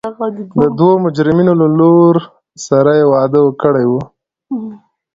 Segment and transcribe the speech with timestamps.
[0.59, 2.15] د دوو مجرمینو له لور
[2.67, 3.91] سره یې واده کړی و.